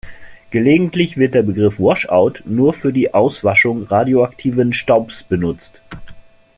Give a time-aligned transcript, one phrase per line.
[0.49, 5.79] Gelegentlich wird der Begriff "Wash-out" nur für die Auswaschung radioaktiven Staubs benutzt.